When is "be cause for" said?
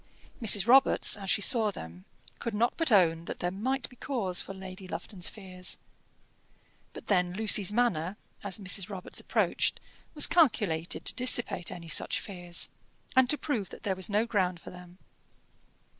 3.87-4.51